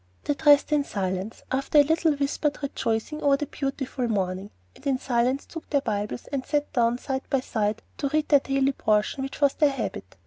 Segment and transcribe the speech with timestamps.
[0.23, 4.97] They dressed in silence, after a little whispered rejoicing over the beautiful morning, and in
[4.97, 9.21] silence took their Bibles and sat down side by side to read the daily portion
[9.21, 10.15] which was their habit.